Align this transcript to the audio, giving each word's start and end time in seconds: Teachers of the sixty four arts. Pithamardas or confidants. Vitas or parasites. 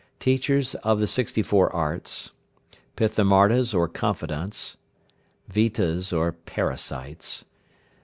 Teachers 0.19 0.73
of 0.81 0.99
the 0.99 1.05
sixty 1.05 1.43
four 1.43 1.71
arts. 1.71 2.31
Pithamardas 2.95 3.71
or 3.71 3.87
confidants. 3.87 4.77
Vitas 5.47 6.11
or 6.11 6.31
parasites. 6.31 7.45